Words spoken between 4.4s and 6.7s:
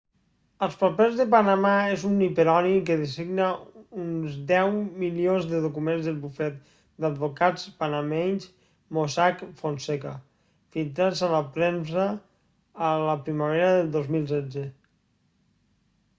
deu milions de documents del bufet